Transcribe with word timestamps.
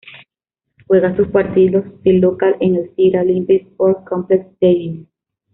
Juega 0.87 1.15
sus 1.15 1.27
partidos 1.27 1.85
de 2.01 2.13
local 2.13 2.55
en 2.59 2.73
el 2.75 2.89
Zira 2.95 3.21
Olympic 3.21 3.67
Sport 3.67 4.03
Complex 4.09 4.47
Stadium. 4.53 5.05